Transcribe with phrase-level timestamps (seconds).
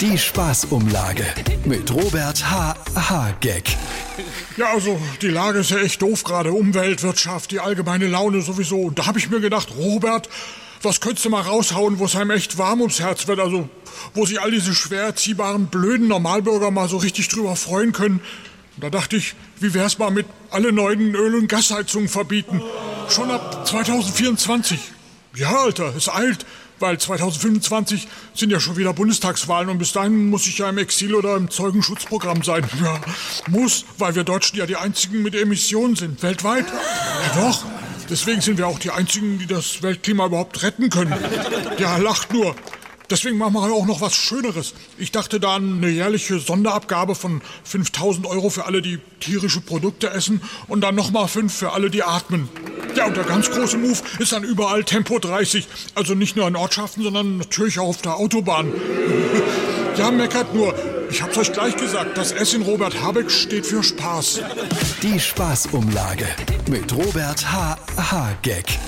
[0.00, 1.26] Die Spaßumlage
[1.66, 2.74] mit Robert H.
[2.94, 3.34] H.
[3.42, 3.64] Gag.
[4.56, 6.52] Ja, also die Lage ist ja echt doof gerade.
[6.52, 8.80] Umwelt, Wirtschaft, die allgemeine Laune sowieso.
[8.80, 10.30] Und da habe ich mir gedacht, Robert,
[10.80, 13.40] was könntest du mal raushauen, wo es einem echt warm ums Herz wird?
[13.40, 13.68] Also,
[14.14, 18.20] wo sich all diese schwer erziehbaren, blöden Normalbürger mal so richtig drüber freuen können.
[18.76, 22.62] Und da dachte ich, wie wär's mal mit alle neuen Öl- und Gasheizungen verbieten?
[23.10, 24.80] Schon ab 2024.
[25.36, 26.44] Ja, Alter, es eilt,
[26.80, 31.14] weil 2025 sind ja schon wieder Bundestagswahlen und bis dahin muss ich ja im Exil
[31.14, 32.68] oder im Zeugenschutzprogramm sein.
[32.80, 32.98] Ja,
[33.48, 36.64] muss, weil wir Deutschen ja die einzigen mit Emissionen sind, weltweit.
[36.66, 37.64] Ja doch,
[38.08, 41.14] deswegen sind wir auch die einzigen, die das Weltklima überhaupt retten können.
[41.78, 42.56] Ja, lacht nur.
[43.10, 44.72] Deswegen machen wir auch noch was Schöneres.
[44.96, 50.10] Ich dachte da an eine jährliche Sonderabgabe von 5000 Euro für alle, die tierische Produkte
[50.10, 52.48] essen und dann nochmal 5 für alle, die atmen.
[52.94, 55.66] Ja, und der ganz große Move ist dann überall Tempo 30.
[55.94, 58.72] Also nicht nur in Ortschaften, sondern natürlich auch auf der Autobahn.
[59.96, 60.74] ja, meckert nur.
[61.10, 64.40] Ich hab's euch gleich gesagt, das S in Robert Habeck steht für Spaß.
[65.02, 66.26] Die Spaßumlage
[66.68, 67.78] mit Robert H.
[67.96, 68.28] H.
[68.42, 68.78] Gag.